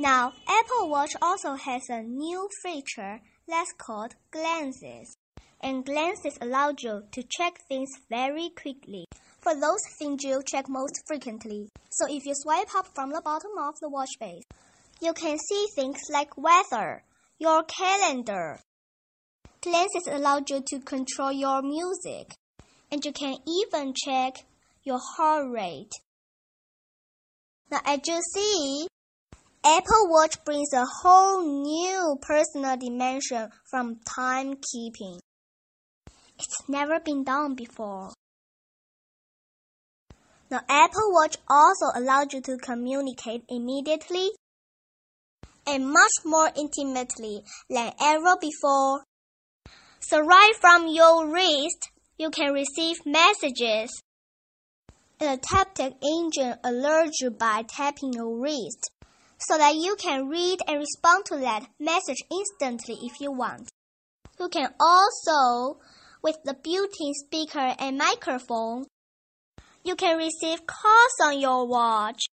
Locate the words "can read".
59.96-60.58